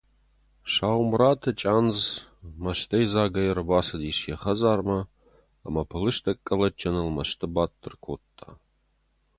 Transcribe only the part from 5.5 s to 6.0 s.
ӕмӕ